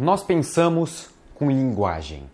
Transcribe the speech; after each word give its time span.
Nós 0.00 0.22
pensamos 0.22 1.10
com 1.34 1.50
linguagem. 1.50 2.30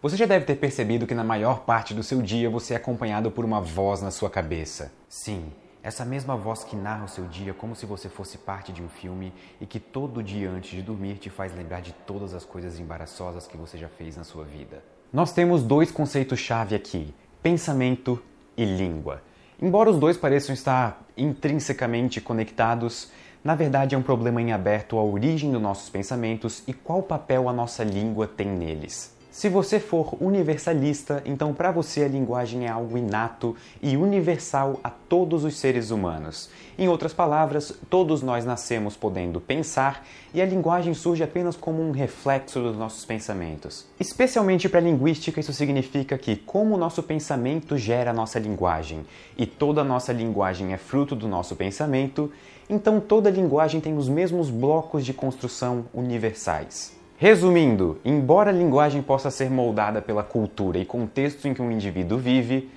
Você 0.00 0.16
já 0.16 0.26
deve 0.26 0.44
ter 0.44 0.54
percebido 0.54 1.08
que 1.08 1.14
na 1.14 1.24
maior 1.24 1.62
parte 1.62 1.92
do 1.92 2.04
seu 2.04 2.22
dia 2.22 2.48
você 2.48 2.72
é 2.72 2.76
acompanhado 2.76 3.32
por 3.32 3.44
uma 3.44 3.60
voz 3.60 4.00
na 4.00 4.12
sua 4.12 4.30
cabeça. 4.30 4.92
Sim, 5.08 5.46
essa 5.82 6.04
mesma 6.04 6.36
voz 6.36 6.62
que 6.62 6.76
narra 6.76 7.06
o 7.06 7.08
seu 7.08 7.24
dia 7.26 7.52
como 7.52 7.74
se 7.74 7.84
você 7.84 8.08
fosse 8.08 8.38
parte 8.38 8.70
de 8.70 8.80
um 8.80 8.88
filme 8.88 9.32
e 9.60 9.66
que 9.66 9.80
todo 9.80 10.22
dia 10.22 10.48
antes 10.48 10.70
de 10.70 10.82
dormir 10.82 11.16
te 11.16 11.28
faz 11.28 11.52
lembrar 11.52 11.80
de 11.80 11.92
todas 12.06 12.32
as 12.32 12.44
coisas 12.44 12.78
embaraçosas 12.78 13.44
que 13.44 13.56
você 13.56 13.76
já 13.76 13.88
fez 13.88 14.16
na 14.16 14.22
sua 14.22 14.44
vida. 14.44 14.80
Nós 15.12 15.32
temos 15.32 15.64
dois 15.64 15.90
conceitos-chave 15.90 16.76
aqui: 16.76 17.12
pensamento 17.42 18.22
e 18.56 18.64
língua. 18.64 19.20
Embora 19.60 19.90
os 19.90 19.98
dois 19.98 20.16
pareçam 20.16 20.54
estar 20.54 21.04
intrinsecamente 21.16 22.20
conectados, 22.20 23.10
na 23.42 23.54
verdade, 23.54 23.94
é 23.94 23.98
um 23.98 24.02
problema 24.02 24.40
em 24.42 24.52
aberto 24.52 24.98
a 24.98 25.02
origem 25.02 25.50
dos 25.50 25.62
nossos 25.62 25.88
pensamentos 25.88 26.62
e 26.66 26.74
qual 26.74 27.02
papel 27.02 27.48
a 27.48 27.52
nossa 27.52 27.82
língua 27.82 28.26
tem 28.26 28.46
neles. 28.46 29.18
Se 29.40 29.48
você 29.48 29.80
for 29.80 30.18
universalista, 30.20 31.22
então 31.24 31.54
para 31.54 31.70
você 31.70 32.04
a 32.04 32.08
linguagem 32.08 32.66
é 32.66 32.68
algo 32.68 32.98
inato 32.98 33.56
e 33.80 33.96
universal 33.96 34.78
a 34.84 34.90
todos 34.90 35.44
os 35.44 35.56
seres 35.56 35.90
humanos. 35.90 36.50
Em 36.78 36.90
outras 36.90 37.14
palavras, 37.14 37.72
todos 37.88 38.20
nós 38.20 38.44
nascemos 38.44 38.98
podendo 38.98 39.40
pensar 39.40 40.06
e 40.34 40.42
a 40.42 40.44
linguagem 40.44 40.92
surge 40.92 41.22
apenas 41.22 41.56
como 41.56 41.80
um 41.80 41.90
reflexo 41.90 42.60
dos 42.60 42.76
nossos 42.76 43.06
pensamentos. 43.06 43.86
Especialmente 43.98 44.68
para 44.68 44.78
a 44.78 44.82
linguística, 44.82 45.40
isso 45.40 45.54
significa 45.54 46.18
que, 46.18 46.36
como 46.36 46.74
o 46.74 46.78
nosso 46.78 47.02
pensamento 47.02 47.78
gera 47.78 48.10
a 48.10 48.14
nossa 48.14 48.38
linguagem 48.38 49.06
e 49.38 49.46
toda 49.46 49.80
a 49.80 49.84
nossa 49.84 50.12
linguagem 50.12 50.74
é 50.74 50.76
fruto 50.76 51.16
do 51.16 51.26
nosso 51.26 51.56
pensamento, 51.56 52.30
então 52.68 53.00
toda 53.00 53.30
linguagem 53.30 53.80
tem 53.80 53.96
os 53.96 54.06
mesmos 54.06 54.50
blocos 54.50 55.02
de 55.02 55.14
construção 55.14 55.86
universais. 55.94 56.99
Resumindo, 57.22 57.98
embora 58.02 58.48
a 58.48 58.52
linguagem 58.52 59.02
possa 59.02 59.30
ser 59.30 59.50
moldada 59.50 60.00
pela 60.00 60.22
cultura 60.22 60.78
e 60.78 60.86
contexto 60.86 61.46
em 61.46 61.52
que 61.52 61.60
um 61.60 61.70
indivíduo 61.70 62.16
vive, 62.16 62.70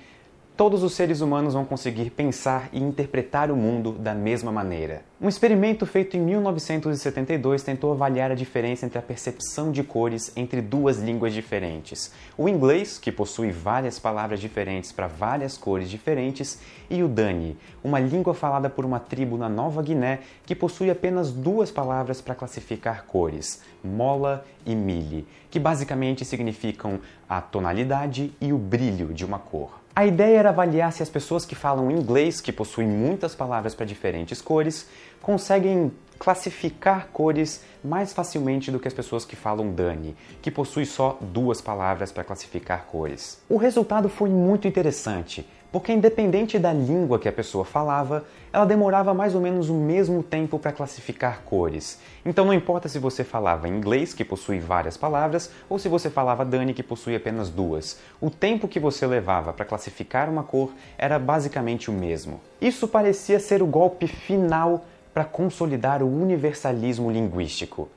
todos 0.56 0.84
os 0.84 0.92
seres 0.92 1.20
humanos 1.20 1.54
vão 1.54 1.64
conseguir 1.64 2.10
pensar 2.10 2.68
e 2.72 2.80
interpretar 2.80 3.50
o 3.50 3.56
mundo 3.56 3.90
da 3.90 4.14
mesma 4.14 4.52
maneira. 4.52 5.02
Um 5.20 5.28
experimento 5.28 5.84
feito 5.84 6.16
em 6.16 6.20
1972 6.20 7.62
tentou 7.64 7.90
avaliar 7.90 8.30
a 8.30 8.36
diferença 8.36 8.86
entre 8.86 8.96
a 8.96 9.02
percepção 9.02 9.72
de 9.72 9.82
cores 9.82 10.32
entre 10.36 10.60
duas 10.60 10.98
línguas 10.98 11.32
diferentes: 11.32 12.12
o 12.38 12.48
inglês, 12.48 12.98
que 12.98 13.10
possui 13.10 13.50
várias 13.50 13.98
palavras 13.98 14.38
diferentes 14.38 14.92
para 14.92 15.08
várias 15.08 15.58
cores 15.58 15.90
diferentes, 15.90 16.60
e 16.88 17.02
o 17.02 17.08
Dani, 17.08 17.56
uma 17.82 17.98
língua 17.98 18.32
falada 18.32 18.70
por 18.70 18.84
uma 18.84 19.00
tribo 19.00 19.36
na 19.36 19.48
Nova 19.48 19.82
Guiné 19.82 20.20
que 20.46 20.54
possui 20.54 20.88
apenas 20.88 21.32
duas 21.32 21.72
palavras 21.72 22.20
para 22.20 22.34
classificar 22.34 23.06
cores: 23.06 23.60
mola 23.82 24.44
e 24.64 24.74
mili, 24.76 25.26
que 25.50 25.58
basicamente 25.58 26.24
significam 26.24 27.00
a 27.28 27.40
tonalidade 27.40 28.32
e 28.40 28.52
o 28.52 28.58
brilho 28.58 29.12
de 29.12 29.24
uma 29.24 29.40
cor. 29.40 29.83
A 29.96 30.04
ideia 30.04 30.38
era 30.38 30.48
avaliar 30.48 30.92
se 30.92 31.04
as 31.04 31.08
pessoas 31.08 31.46
que 31.46 31.54
falam 31.54 31.88
inglês, 31.88 32.40
que 32.40 32.52
possuem 32.52 32.88
muitas 32.88 33.32
palavras 33.34 33.76
para 33.76 33.86
diferentes 33.86 34.42
cores, 34.42 34.88
conseguem 35.22 35.92
classificar 36.24 37.08
cores 37.12 37.62
mais 37.84 38.14
facilmente 38.14 38.70
do 38.70 38.80
que 38.80 38.88
as 38.88 38.94
pessoas 38.94 39.26
que 39.26 39.36
falam 39.36 39.70
Dani, 39.70 40.16
que 40.40 40.50
possui 40.50 40.86
só 40.86 41.18
duas 41.20 41.60
palavras 41.60 42.10
para 42.10 42.24
classificar 42.24 42.86
cores. 42.86 43.42
O 43.46 43.58
resultado 43.58 44.08
foi 44.08 44.30
muito 44.30 44.66
interessante, 44.66 45.46
porque 45.70 45.92
independente 45.92 46.58
da 46.58 46.72
língua 46.72 47.18
que 47.18 47.28
a 47.28 47.32
pessoa 47.32 47.62
falava, 47.62 48.24
ela 48.50 48.64
demorava 48.64 49.12
mais 49.12 49.34
ou 49.34 49.40
menos 49.42 49.68
o 49.68 49.74
mesmo 49.74 50.22
tempo 50.22 50.58
para 50.58 50.72
classificar 50.72 51.42
cores. 51.44 51.98
Então 52.24 52.46
não 52.46 52.54
importa 52.54 52.88
se 52.88 52.98
você 52.98 53.22
falava 53.22 53.68
inglês, 53.68 54.14
que 54.14 54.24
possui 54.24 54.58
várias 54.58 54.96
palavras, 54.96 55.50
ou 55.68 55.78
se 55.78 55.90
você 55.90 56.08
falava 56.08 56.42
Dani, 56.42 56.72
que 56.72 56.82
possui 56.82 57.14
apenas 57.14 57.50
duas. 57.50 57.98
O 58.18 58.30
tempo 58.30 58.66
que 58.66 58.80
você 58.80 59.06
levava 59.06 59.52
para 59.52 59.66
classificar 59.66 60.30
uma 60.30 60.42
cor 60.42 60.72
era 60.96 61.18
basicamente 61.18 61.90
o 61.90 61.92
mesmo. 61.92 62.40
Isso 62.62 62.88
parecia 62.88 63.38
ser 63.38 63.62
o 63.62 63.66
golpe 63.66 64.06
final 64.06 64.86
para 65.14 65.24
consolidar 65.24 66.02
o 66.02 66.08
universalismo 66.08 67.08
linguístico. 67.08 67.88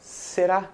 Será? 0.00 0.68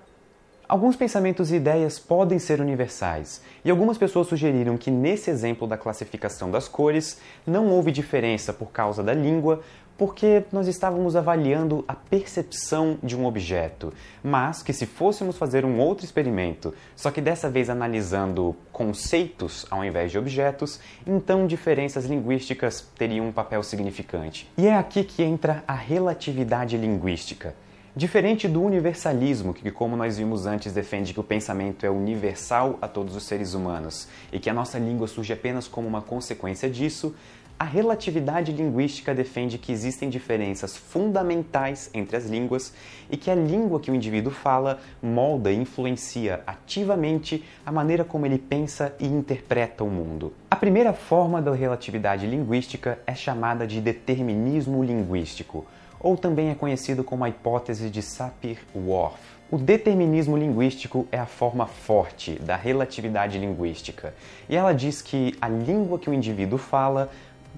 Alguns 0.67 0.97
pensamentos 0.97 1.53
e 1.53 1.57
ideias 1.57 1.99
podem 1.99 2.39
ser 2.39 2.59
universais, 2.59 3.43
e 3.63 3.71
algumas 3.71 3.99
pessoas 3.99 4.29
sugeriram 4.29 4.79
que 4.79 4.91
nesse 4.91 5.31
exemplo 5.31 5.69
da 5.69 5.77
classificação 5.77 6.51
das 6.51 6.67
cores 6.67 7.21
não 7.47 7.69
houve 7.69 7.93
diferença 7.93 8.51
por 8.51 8.73
causa 8.73 9.03
da 9.03 9.13
língua, 9.13 9.63
porque 9.97 10.45
nós 10.53 10.67
estávamos 10.67 11.15
avaliando 11.17 11.85
a 11.87 11.95
percepção 11.95 12.99
de 13.03 13.17
um 13.17 13.27
objeto, 13.27 13.93
mas 14.23 14.63
que 14.63 14.73
se 14.73 14.87
fôssemos 14.87 15.39
fazer 15.39 15.65
um 15.65 15.79
outro 15.79 16.05
experimento, 16.05 16.75
só 16.97 17.11
que 17.11 17.21
dessa 17.21 17.49
vez 17.49 17.71
analisando 17.71 18.57
conceitos 18.73 19.67
ao 19.71 19.85
invés 19.85 20.11
de 20.11 20.19
objetos, 20.19 20.81
então 21.07 21.47
diferenças 21.47 22.07
linguísticas 22.07 22.87
teriam 22.97 23.29
um 23.29 23.33
papel 23.33 23.63
significante. 23.63 24.51
E 24.59 24.67
é 24.67 24.77
aqui 24.77 25.05
que 25.05 25.23
entra 25.23 25.63
a 25.67 25.75
relatividade 25.75 26.77
linguística. 26.77 27.55
Diferente 27.97 28.49
do 28.49 28.61
universalismo, 28.61 29.55
que, 29.55 29.71
como 29.71 29.97
nós 29.97 30.19
vimos 30.19 30.47
antes, 30.47 30.73
defende 30.73 31.15
que 31.15 31.21
o 31.21 31.23
pensamento 31.23 31.87
é 31.87 31.91
universal 31.91 32.77
a 32.83 32.89
todos 32.89 33.15
os 33.15 33.23
seres 33.23 33.55
humanos 33.55 34.09
e 34.33 34.41
que 34.41 34.51
a 34.51 34.53
nossa 34.53 34.81
língua 34.81 35.07
surge 35.07 35.33
apenas 35.33 35.69
como 35.69 35.87
uma 35.87 36.03
consequência 36.03 36.69
disso, 36.69 37.15
a 37.59 37.65
relatividade 37.65 38.53
linguística 38.53 39.15
defende 39.15 39.59
que 39.59 39.73
existem 39.73 40.09
diferenças 40.09 40.77
fundamentais 40.77 41.89
entre 41.95 42.17
as 42.17 42.27
línguas 42.27 42.75
e 43.11 43.17
que 43.17 43.31
a 43.31 43.35
língua 43.35 43.79
que 43.81 43.91
o 43.91 43.95
indivíduo 43.95 44.33
fala 44.33 44.81
molda 45.03 45.53
e 45.53 45.57
influencia 45.57 46.43
ativamente 46.47 47.45
a 47.65 47.71
maneira 47.71 48.05
como 48.05 48.27
ele 48.27 48.39
pensa 48.39 48.95
e 48.99 49.07
interpreta 49.07 49.85
o 49.85 49.91
mundo. 49.91 50.33
A 50.51 50.57
primeira 50.57 50.93
forma 50.93 51.41
da 51.41 51.55
relatividade 51.55 52.27
linguística 52.27 52.99
é 53.07 53.15
chamada 53.15 53.67
de 53.67 53.81
determinismo 53.81 54.83
linguístico 54.83 55.65
ou 56.01 56.19
também 56.19 56.51
é 56.51 56.55
conhecido 56.55 57.03
como 57.03 57.25
a 57.25 57.31
hipótese 57.31 57.89
de 57.89 58.03
Sapir-Whorf. 58.03 59.35
O 59.51 59.57
determinismo 59.57 60.37
linguístico 60.37 61.07
é 61.13 61.19
a 61.19 61.27
forma 61.27 61.67
forte 61.67 62.35
da 62.41 62.57
relatividade 62.57 63.39
linguística, 63.39 64.15
e 64.49 64.57
ela 64.57 64.73
diz 64.73 65.01
que 65.01 65.35
a 65.41 65.49
língua 65.49 65.99
que 65.99 66.11
o 66.11 66.15
indivíduo 66.15 66.59
fala 66.59 67.11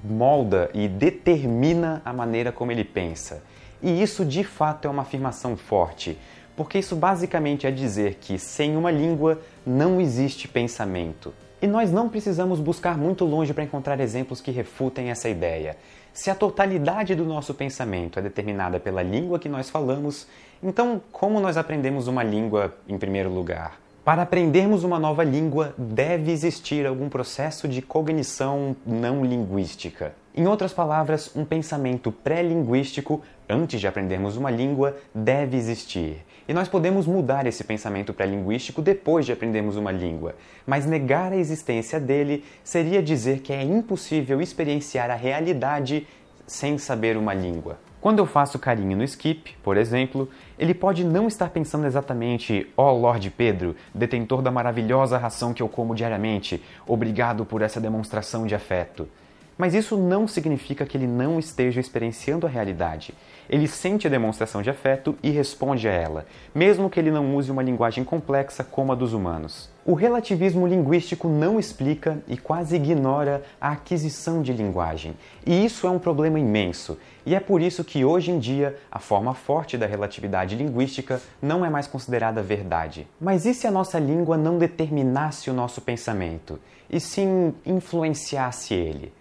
molda 0.04 0.70
e 0.74 0.88
determina 0.88 2.02
a 2.04 2.12
maneira 2.12 2.52
como 2.52 2.72
ele 2.72 2.84
pensa. 2.84 3.42
E 3.82 4.02
isso 4.02 4.24
de 4.24 4.42
fato 4.44 4.86
é 4.86 4.90
uma 4.90 5.02
afirmação 5.02 5.56
forte, 5.56 6.18
porque 6.56 6.78
isso 6.78 6.96
basicamente 6.96 7.66
é 7.66 7.70
dizer 7.70 8.14
que 8.20 8.38
sem 8.38 8.76
uma 8.76 8.90
língua 8.90 9.40
não 9.66 10.00
existe 10.00 10.48
pensamento. 10.48 11.32
E 11.60 11.66
nós 11.66 11.90
não 11.90 12.08
precisamos 12.08 12.60
buscar 12.60 12.98
muito 12.98 13.24
longe 13.24 13.54
para 13.54 13.64
encontrar 13.64 13.98
exemplos 14.00 14.40
que 14.40 14.50
refutem 14.50 15.10
essa 15.10 15.28
ideia. 15.28 15.76
Se 16.12 16.30
a 16.30 16.34
totalidade 16.34 17.14
do 17.14 17.24
nosso 17.24 17.52
pensamento 17.52 18.18
é 18.18 18.22
determinada 18.22 18.80
pela 18.80 19.02
língua 19.02 19.38
que 19.38 19.48
nós 19.48 19.68
falamos, 19.68 20.26
então 20.62 21.00
como 21.12 21.40
nós 21.40 21.56
aprendemos 21.56 22.08
uma 22.08 22.22
língua 22.22 22.74
em 22.88 22.98
primeiro 22.98 23.30
lugar? 23.30 23.85
Para 24.06 24.22
aprendermos 24.22 24.84
uma 24.84 25.00
nova 25.00 25.24
língua, 25.24 25.74
deve 25.76 26.30
existir 26.30 26.86
algum 26.86 27.08
processo 27.08 27.66
de 27.66 27.82
cognição 27.82 28.76
não 28.86 29.24
linguística. 29.24 30.14
Em 30.32 30.46
outras 30.46 30.72
palavras, 30.72 31.34
um 31.34 31.44
pensamento 31.44 32.12
pré-linguístico, 32.12 33.20
antes 33.48 33.80
de 33.80 33.88
aprendermos 33.88 34.36
uma 34.36 34.48
língua, 34.48 34.96
deve 35.12 35.56
existir. 35.56 36.24
E 36.46 36.54
nós 36.54 36.68
podemos 36.68 37.04
mudar 37.04 37.48
esse 37.48 37.64
pensamento 37.64 38.14
pré-linguístico 38.14 38.80
depois 38.80 39.26
de 39.26 39.32
aprendermos 39.32 39.74
uma 39.74 39.90
língua, 39.90 40.36
mas 40.64 40.86
negar 40.86 41.32
a 41.32 41.36
existência 41.36 41.98
dele 41.98 42.44
seria 42.62 43.02
dizer 43.02 43.40
que 43.40 43.52
é 43.52 43.60
impossível 43.60 44.40
experienciar 44.40 45.10
a 45.10 45.16
realidade 45.16 46.06
sem 46.46 46.78
saber 46.78 47.16
uma 47.16 47.34
língua. 47.34 47.76
Quando 48.06 48.20
eu 48.20 48.26
faço 48.26 48.56
carinho 48.56 48.96
no 48.96 49.02
skip, 49.02 49.56
por 49.64 49.76
exemplo, 49.76 50.30
ele 50.56 50.72
pode 50.72 51.02
não 51.02 51.26
estar 51.26 51.50
pensando 51.50 51.88
exatamente: 51.88 52.72
Ó 52.76 52.92
oh, 52.92 52.96
Lorde 52.96 53.30
Pedro, 53.30 53.74
detentor 53.92 54.42
da 54.42 54.48
maravilhosa 54.48 55.18
ração 55.18 55.52
que 55.52 55.60
eu 55.60 55.68
como 55.68 55.92
diariamente, 55.92 56.62
obrigado 56.86 57.44
por 57.44 57.62
essa 57.62 57.80
demonstração 57.80 58.46
de 58.46 58.54
afeto. 58.54 59.08
Mas 59.58 59.74
isso 59.74 59.96
não 59.96 60.28
significa 60.28 60.84
que 60.84 60.96
ele 60.96 61.06
não 61.06 61.38
esteja 61.38 61.80
experienciando 61.80 62.46
a 62.46 62.50
realidade. 62.50 63.14
Ele 63.48 63.66
sente 63.66 64.06
a 64.06 64.10
demonstração 64.10 64.60
de 64.60 64.68
afeto 64.68 65.16
e 65.22 65.30
responde 65.30 65.88
a 65.88 65.92
ela, 65.92 66.26
mesmo 66.54 66.90
que 66.90 67.00
ele 67.00 67.10
não 67.10 67.34
use 67.34 67.50
uma 67.50 67.62
linguagem 67.62 68.04
complexa 68.04 68.62
como 68.62 68.92
a 68.92 68.94
dos 68.94 69.12
humanos. 69.14 69.70
O 69.84 69.94
relativismo 69.94 70.66
linguístico 70.66 71.28
não 71.28 71.60
explica 71.60 72.20
e 72.26 72.36
quase 72.36 72.74
ignora 72.74 73.44
a 73.60 73.70
aquisição 73.70 74.42
de 74.42 74.52
linguagem, 74.52 75.14
e 75.46 75.64
isso 75.64 75.86
é 75.86 75.90
um 75.90 75.98
problema 75.98 76.40
imenso. 76.40 76.98
E 77.24 77.36
é 77.36 77.40
por 77.40 77.62
isso 77.62 77.84
que 77.84 78.04
hoje 78.04 78.32
em 78.32 78.38
dia 78.40 78.76
a 78.90 78.98
forma 78.98 79.32
forte 79.32 79.78
da 79.78 79.86
relatividade 79.86 80.56
linguística 80.56 81.22
não 81.40 81.64
é 81.64 81.70
mais 81.70 81.86
considerada 81.86 82.42
verdade. 82.42 83.06
Mas 83.20 83.46
e 83.46 83.54
se 83.54 83.66
a 83.66 83.70
nossa 83.70 83.98
língua 83.98 84.36
não 84.36 84.58
determinasse 84.58 85.48
o 85.48 85.54
nosso 85.54 85.80
pensamento, 85.80 86.58
e 86.90 86.98
sim 86.98 87.54
influenciasse 87.64 88.74
ele? 88.74 89.12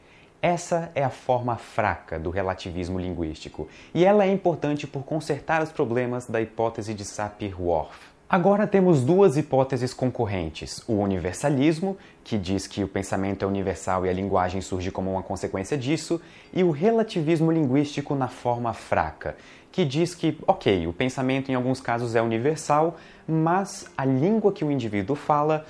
Essa 0.45 0.91
é 0.93 1.03
a 1.03 1.09
forma 1.09 1.55
fraca 1.55 2.19
do 2.19 2.29
relativismo 2.29 2.99
linguístico, 2.99 3.67
e 3.95 4.05
ela 4.05 4.25
é 4.25 4.31
importante 4.31 4.85
por 4.85 5.01
consertar 5.03 5.63
os 5.63 5.71
problemas 5.71 6.27
da 6.27 6.39
hipótese 6.39 6.93
de 6.93 7.03
Sapir-Whorf. 7.03 7.97
Agora 8.29 8.67
temos 8.67 9.01
duas 9.01 9.37
hipóteses 9.37 9.91
concorrentes: 9.91 10.83
o 10.87 10.97
universalismo, 10.99 11.97
que 12.23 12.37
diz 12.37 12.67
que 12.67 12.83
o 12.83 12.87
pensamento 12.87 13.43
é 13.43 13.47
universal 13.47 14.05
e 14.05 14.09
a 14.09 14.13
linguagem 14.13 14.61
surge 14.61 14.91
como 14.91 15.13
uma 15.13 15.23
consequência 15.23 15.75
disso, 15.75 16.21
e 16.53 16.63
o 16.63 16.69
relativismo 16.69 17.51
linguístico 17.51 18.13
na 18.13 18.27
forma 18.27 18.71
fraca, 18.71 19.35
que 19.71 19.83
diz 19.83 20.13
que, 20.13 20.37
ok, 20.45 20.85
o 20.85 20.93
pensamento 20.93 21.51
em 21.51 21.55
alguns 21.55 21.81
casos 21.81 22.13
é 22.13 22.21
universal, 22.21 22.97
mas 23.27 23.91
a 23.97 24.05
língua 24.05 24.51
que 24.51 24.63
o 24.63 24.71
indivíduo 24.71 25.15
fala 25.15 25.65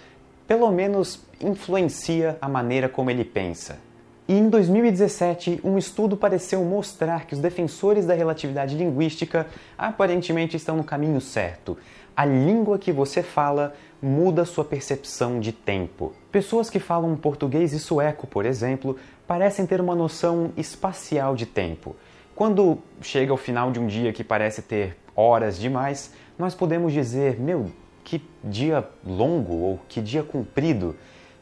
pelo 0.46 0.70
menos 0.70 1.26
influencia 1.40 2.38
a 2.42 2.50
maneira 2.50 2.90
como 2.90 3.10
ele 3.10 3.24
pensa. 3.24 3.80
E 4.28 4.34
em 4.34 4.50
2017, 4.50 5.62
um 5.64 5.78
estudo 5.78 6.18
pareceu 6.18 6.64
mostrar 6.64 7.28
que 7.28 7.36
os 7.36 7.40
defensores 7.40 8.08
da 8.08 8.16
relatividade 8.16 8.76
linguística 8.76 9.46
aparentemente 9.78 10.58
estão 10.58 10.76
no 10.76 10.84
caminho 10.84 11.22
certo. 11.22 11.78
A 12.18 12.26
língua 12.26 12.80
que 12.80 12.92
você 12.92 13.22
fala 13.22 13.76
muda 14.02 14.44
sua 14.44 14.66
percepção 14.66 15.40
de 15.40 15.52
tempo. 15.52 16.12
Pessoas 16.32 16.72
que 16.72 16.80
falam 16.80 17.16
português 17.16 17.72
e 17.72 17.80
sueco, 17.80 18.26
por 18.26 18.48
exemplo, 18.48 18.98
parecem 19.28 19.66
ter 19.66 19.80
uma 19.80 19.96
noção 19.96 20.52
espacial 20.58 21.36
de 21.36 21.46
tempo. 21.46 21.96
Quando 22.36 22.80
chega 23.02 23.32
ao 23.32 23.38
final 23.38 23.72
de 23.72 23.80
um 23.80 23.86
dia 23.86 24.12
que 24.12 24.24
parece 24.24 24.64
ter 24.64 24.98
horas 25.16 25.58
demais, 25.60 26.14
nós 26.38 26.56
podemos 26.56 26.92
dizer: 26.92 27.40
Meu, 27.40 27.72
que 28.04 28.22
dia 28.44 28.88
longo 29.06 29.54
ou 29.54 29.80
que 29.88 30.02
dia 30.02 30.24
comprido. 30.24 30.96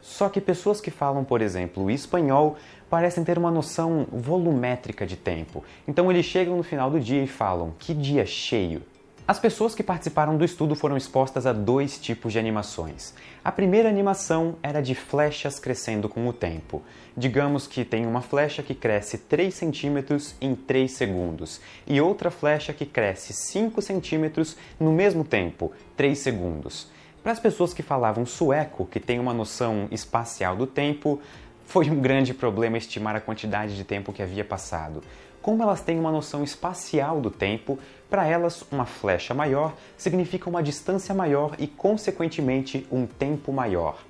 Só 0.04 0.28
que 0.28 0.38
pessoas 0.38 0.82
que 0.82 0.90
falam, 0.90 1.24
por 1.24 1.40
exemplo, 1.40 1.90
espanhol 1.90 2.56
parecem 2.90 3.24
ter 3.24 3.38
uma 3.38 3.50
noção 3.50 4.06
volumétrica 4.12 5.06
de 5.06 5.16
tempo. 5.16 5.64
Então 5.88 6.10
eles 6.10 6.26
chegam 6.26 6.58
no 6.58 6.62
final 6.62 6.90
do 6.90 7.00
dia 7.00 7.22
e 7.22 7.26
falam: 7.26 7.72
que 7.78 7.94
dia 7.94 8.26
cheio. 8.26 8.82
As 9.26 9.38
pessoas 9.38 9.74
que 9.74 9.82
participaram 9.82 10.36
do 10.36 10.44
estudo 10.44 10.74
foram 10.74 10.98
expostas 10.98 11.46
a 11.46 11.54
dois 11.54 11.98
tipos 11.98 12.34
de 12.34 12.38
animações. 12.38 13.14
A 13.42 13.50
primeira 13.50 13.88
animação 13.88 14.56
era 14.62 14.82
de 14.82 14.94
flechas 14.94 15.58
crescendo 15.58 16.06
com 16.06 16.28
o 16.28 16.34
tempo. 16.34 16.82
Digamos 17.16 17.66
que 17.66 17.82
tem 17.82 18.04
uma 18.04 18.20
flecha 18.20 18.62
que 18.62 18.74
cresce 18.74 19.16
3 19.16 19.54
centímetros 19.54 20.34
em 20.38 20.54
3 20.54 20.92
segundos 20.92 21.62
e 21.86 21.98
outra 22.02 22.30
flecha 22.30 22.74
que 22.74 22.84
cresce 22.84 23.32
5 23.32 23.80
centímetros 23.80 24.54
no 24.78 24.92
mesmo 24.92 25.24
tempo, 25.24 25.72
3 25.96 26.18
segundos. 26.18 26.92
Para 27.24 27.32
as 27.32 27.40
pessoas 27.40 27.72
que 27.72 27.82
falavam 27.82 28.26
sueco, 28.26 28.84
que 28.84 29.00
têm 29.00 29.18
uma 29.18 29.32
noção 29.32 29.88
espacial 29.90 30.54
do 30.54 30.66
tempo, 30.66 31.22
foi 31.64 31.88
um 31.88 31.98
grande 31.98 32.34
problema 32.34 32.76
estimar 32.76 33.16
a 33.16 33.20
quantidade 33.20 33.74
de 33.74 33.82
tempo 33.82 34.12
que 34.12 34.22
havia 34.22 34.44
passado. 34.44 35.02
Como 35.40 35.62
elas 35.62 35.80
têm 35.80 35.98
uma 35.98 36.12
noção 36.12 36.44
espacial 36.44 37.22
do 37.22 37.30
tempo, 37.30 37.78
para 38.10 38.26
elas 38.26 38.62
uma 38.70 38.84
flecha 38.84 39.32
maior 39.32 39.72
significa 39.96 40.50
uma 40.50 40.62
distância 40.62 41.14
maior 41.14 41.56
e, 41.58 41.66
consequentemente, 41.66 42.86
um 42.92 43.06
tempo 43.06 43.50
maior. 43.54 44.04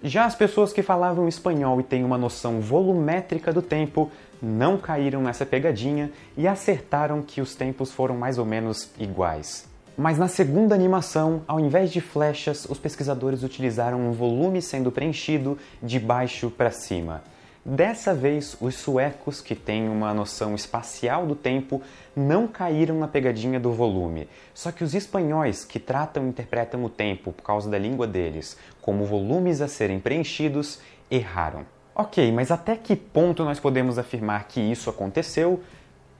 Já 0.00 0.24
as 0.24 0.36
pessoas 0.36 0.72
que 0.72 0.80
falavam 0.80 1.26
espanhol 1.26 1.80
e 1.80 1.82
têm 1.82 2.04
uma 2.04 2.16
noção 2.16 2.60
volumétrica 2.60 3.52
do 3.52 3.62
tempo 3.62 4.12
não 4.40 4.78
caíram 4.78 5.20
nessa 5.20 5.44
pegadinha 5.44 6.12
e 6.36 6.46
acertaram 6.46 7.20
que 7.20 7.40
os 7.40 7.56
tempos 7.56 7.90
foram 7.90 8.16
mais 8.16 8.38
ou 8.38 8.46
menos 8.46 8.92
iguais. 8.96 9.69
Mas 10.00 10.16
na 10.16 10.28
segunda 10.28 10.74
animação, 10.74 11.42
ao 11.46 11.60
invés 11.60 11.92
de 11.92 12.00
flechas, 12.00 12.64
os 12.64 12.78
pesquisadores 12.78 13.42
utilizaram 13.42 14.00
um 14.00 14.12
volume 14.12 14.62
sendo 14.62 14.90
preenchido 14.90 15.58
de 15.82 16.00
baixo 16.00 16.48
para 16.48 16.70
cima. 16.70 17.22
Dessa 17.62 18.14
vez, 18.14 18.56
os 18.62 18.76
suecos, 18.76 19.42
que 19.42 19.54
têm 19.54 19.90
uma 19.90 20.14
noção 20.14 20.54
espacial 20.54 21.26
do 21.26 21.34
tempo, 21.34 21.82
não 22.16 22.48
caíram 22.48 22.98
na 22.98 23.06
pegadinha 23.06 23.60
do 23.60 23.74
volume. 23.74 24.26
Só 24.54 24.72
que 24.72 24.82
os 24.82 24.94
espanhóis, 24.94 25.66
que 25.66 25.78
tratam 25.78 26.24
e 26.24 26.28
interpretam 26.30 26.82
o 26.82 26.88
tempo 26.88 27.30
por 27.30 27.42
causa 27.42 27.68
da 27.68 27.76
língua 27.76 28.06
deles 28.06 28.56
como 28.80 29.04
volumes 29.04 29.60
a 29.60 29.68
serem 29.68 30.00
preenchidos, 30.00 30.80
erraram. 31.10 31.66
Ok, 31.94 32.32
mas 32.32 32.50
até 32.50 32.74
que 32.74 32.96
ponto 32.96 33.44
nós 33.44 33.60
podemos 33.60 33.98
afirmar 33.98 34.48
que 34.48 34.62
isso 34.62 34.88
aconteceu 34.88 35.62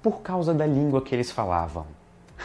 por 0.03 0.21
causa 0.21 0.53
da 0.53 0.67
língua 0.67 1.00
que 1.00 1.15
eles 1.15 1.31
falavam? 1.31 1.87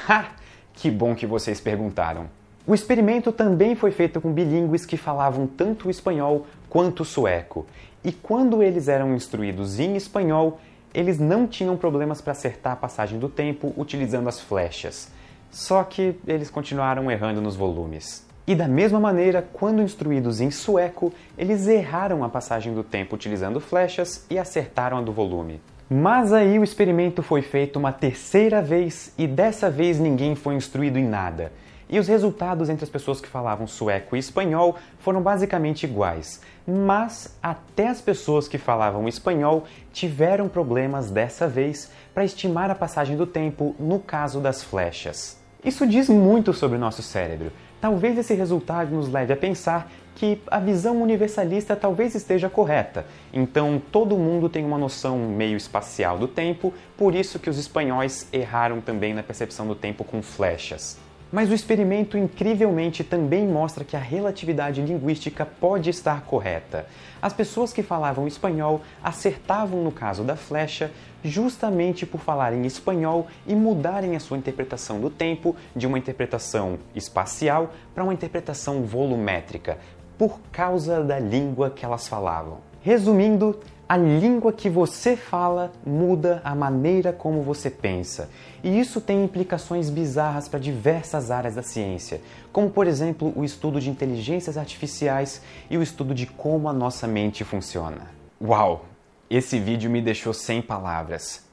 Ha! 0.07 0.44
Que 0.75 0.91
bom 0.91 1.15
que 1.15 1.25
vocês 1.25 1.59
perguntaram. 1.59 2.27
O 2.67 2.73
experimento 2.73 3.31
também 3.31 3.75
foi 3.75 3.91
feito 3.91 4.19
com 4.19 4.31
bilíngues 4.31 4.85
que 4.85 4.97
falavam 4.97 5.45
tanto 5.45 5.87
o 5.87 5.91
espanhol 5.91 6.47
quanto 6.69 7.01
o 7.01 7.05
sueco, 7.05 7.65
e 8.03 8.11
quando 8.11 8.61
eles 8.61 8.87
eram 8.87 9.15
instruídos 9.15 9.79
em 9.79 9.95
espanhol, 9.95 10.59
eles 10.93 11.19
não 11.19 11.47
tinham 11.47 11.75
problemas 11.75 12.21
para 12.21 12.31
acertar 12.31 12.73
a 12.73 12.75
passagem 12.75 13.19
do 13.19 13.27
tempo 13.27 13.73
utilizando 13.77 14.29
as 14.29 14.39
flechas. 14.39 15.09
Só 15.51 15.83
que 15.83 16.15
eles 16.27 16.49
continuaram 16.49 17.09
errando 17.09 17.41
nos 17.41 17.55
volumes. 17.55 18.25
E 18.47 18.53
da 18.53 18.67
mesma 18.67 18.99
maneira, 18.99 19.47
quando 19.53 19.81
instruídos 19.81 20.39
em 20.39 20.51
sueco, 20.51 21.11
eles 21.37 21.67
erraram 21.67 22.23
a 22.23 22.29
passagem 22.29 22.73
do 22.73 22.83
tempo 22.83 23.15
utilizando 23.15 23.59
flechas 23.59 24.25
e 24.29 24.37
acertaram 24.37 24.97
a 24.97 25.01
do 25.01 25.11
volume. 25.11 25.59
Mas 25.89 26.33
aí 26.33 26.57
o 26.57 26.63
experimento 26.63 27.21
foi 27.21 27.43
feito 27.43 27.77
uma 27.77 27.91
terceira 27.91 28.59
vez 28.59 29.13
e 29.19 29.27
dessa 29.27 29.69
vez 29.69 29.99
ninguém 29.99 30.33
foi 30.35 30.55
instruído 30.55 30.97
em 30.97 31.07
nada. 31.07 31.51
E 31.87 31.99
os 31.99 32.07
resultados 32.07 32.69
entre 32.69 32.83
as 32.83 32.89
pessoas 32.89 33.21
que 33.21 33.27
falavam 33.27 33.67
sueco 33.67 34.15
e 34.15 34.19
espanhol 34.19 34.75
foram 34.97 35.21
basicamente 35.21 35.83
iguais. 35.83 36.41
Mas 36.67 37.37
até 37.41 37.87
as 37.87 38.01
pessoas 38.01 38.47
que 38.47 38.57
falavam 38.57 39.07
espanhol 39.07 39.65
tiveram 39.93 40.49
problemas 40.49 41.11
dessa 41.11 41.47
vez 41.47 41.91
para 42.15 42.25
estimar 42.25 42.71
a 42.71 42.75
passagem 42.75 43.15
do 43.15 43.27
tempo 43.27 43.75
no 43.79 43.99
caso 43.99 44.39
das 44.39 44.63
flechas. 44.63 45.44
Isso 45.65 45.87
diz 45.87 46.07
muito 46.07 46.53
sobre 46.53 46.77
o 46.77 46.79
nosso 46.79 47.01
cérebro. 47.01 47.51
Talvez 47.81 48.15
esse 48.19 48.35
resultado 48.35 48.93
nos 48.95 49.11
leve 49.11 49.33
a 49.33 49.35
pensar 49.35 49.91
que 50.13 50.39
a 50.45 50.59
visão 50.59 51.01
universalista 51.01 51.75
talvez 51.75 52.13
esteja 52.13 52.47
correta. 52.47 53.03
Então 53.33 53.81
todo 53.91 54.15
mundo 54.15 54.47
tem 54.47 54.63
uma 54.63 54.77
noção 54.77 55.17
meio 55.17 55.57
espacial 55.57 56.19
do 56.19 56.27
tempo, 56.27 56.71
por 56.95 57.15
isso 57.15 57.39
que 57.39 57.49
os 57.49 57.57
espanhóis 57.57 58.27
erraram 58.31 58.79
também 58.79 59.13
na 59.15 59.23
percepção 59.23 59.67
do 59.67 59.73
tempo 59.73 60.03
com 60.03 60.21
flechas. 60.21 60.99
Mas 61.31 61.49
o 61.49 61.53
experimento 61.53 62.17
incrivelmente 62.17 63.03
também 63.03 63.47
mostra 63.47 63.83
que 63.83 63.95
a 63.95 63.99
relatividade 63.99 64.81
linguística 64.81 65.45
pode 65.45 65.89
estar 65.89 66.21
correta. 66.21 66.85
As 67.21 67.33
pessoas 67.33 67.73
que 67.73 67.81
falavam 67.81 68.27
espanhol 68.27 68.81
acertavam 69.03 69.83
no 69.83 69.91
caso 69.91 70.23
da 70.23 70.35
flecha 70.35 70.91
justamente 71.23 72.05
por 72.05 72.21
falarem 72.21 72.65
espanhol 72.65 73.27
e 73.47 73.55
mudarem 73.55 74.15
a 74.15 74.19
sua 74.19 74.37
interpretação 74.37 74.99
do 75.01 75.09
tempo 75.09 75.55
de 75.75 75.87
uma 75.87 75.97
interpretação 75.97 76.77
espacial 76.93 77.73
para 77.93 78.03
uma 78.03 78.13
interpretação 78.13 78.83
volumétrica, 78.83 79.79
por 80.17 80.39
causa 80.51 81.03
da 81.03 81.19
língua 81.19 81.71
que 81.71 81.83
elas 81.83 82.07
falavam. 82.07 82.59
Resumindo, 82.81 83.59
a 83.87 83.95
língua 83.95 84.51
que 84.51 84.69
você 84.69 85.15
fala 85.15 85.71
muda 85.85 86.41
a 86.43 86.55
maneira 86.55 87.13
como 87.13 87.43
você 87.43 87.69
pensa. 87.69 88.29
E 88.63 88.79
isso 88.79 88.99
tem 88.99 89.23
implicações 89.23 89.89
bizarras 89.89 90.47
para 90.47 90.59
diversas 90.59 91.29
áreas 91.29 91.55
da 91.55 91.61
ciência, 91.61 92.19
como 92.51 92.69
por 92.69 92.87
exemplo 92.87 93.31
o 93.35 93.43
estudo 93.43 93.79
de 93.79 93.89
inteligências 93.89 94.57
artificiais 94.57 95.41
e 95.69 95.77
o 95.77 95.83
estudo 95.83 96.15
de 96.15 96.25
como 96.25 96.67
a 96.67 96.73
nossa 96.73 97.07
mente 97.07 97.43
funciona. 97.43 98.09
Uau! 98.41 98.85
Esse 99.29 99.59
vídeo 99.59 99.89
me 99.89 100.01
deixou 100.01 100.33
sem 100.33 100.61
palavras. 100.61 101.43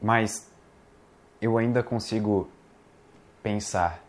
Mas 0.00 0.50
eu 1.40 1.58
ainda 1.58 1.82
consigo 1.82 2.48
pensar 3.42 4.02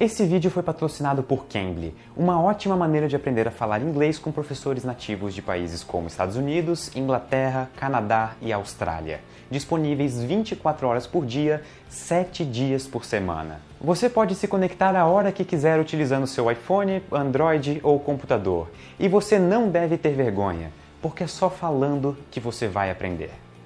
esse 0.00 0.24
vídeo 0.26 0.50
foi 0.50 0.64
patrocinado 0.64 1.22
por 1.22 1.46
Cambly, 1.46 1.94
uma 2.16 2.42
ótima 2.42 2.74
maneira 2.74 3.06
de 3.06 3.14
aprender 3.14 3.46
a 3.46 3.52
falar 3.52 3.80
inglês 3.80 4.18
com 4.18 4.32
professores 4.32 4.82
nativos 4.82 5.32
de 5.32 5.40
países 5.40 5.84
como 5.84 6.08
Estados 6.08 6.34
Unidos, 6.34 6.90
Inglaterra, 6.96 7.70
Canadá 7.76 8.32
e 8.40 8.52
Austrália. 8.52 9.20
Disponíveis 9.48 10.20
24 10.20 10.88
horas 10.88 11.06
por 11.06 11.24
dia, 11.24 11.62
7 11.88 12.44
dias 12.44 12.84
por 12.86 13.04
semana. 13.04 13.60
Você 13.80 14.08
pode 14.08 14.34
se 14.34 14.48
conectar 14.48 14.96
a 14.96 15.06
hora 15.06 15.30
que 15.30 15.44
quiser 15.44 15.78
utilizando 15.78 16.26
seu 16.26 16.50
iPhone, 16.50 17.00
Android 17.12 17.78
ou 17.84 18.00
computador. 18.00 18.68
E 18.98 19.06
você 19.06 19.38
não 19.38 19.68
deve 19.68 19.96
ter 19.96 20.14
vergonha, 20.14 20.72
porque 21.00 21.22
é 21.22 21.28
só 21.28 21.48
falando 21.48 22.16
que 22.28 22.40
você 22.40 22.66
vai 22.66 22.90
aprender. 22.90 23.30